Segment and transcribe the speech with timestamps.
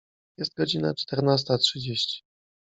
[0.37, 2.23] Jest godzina czternasta trzydzieści.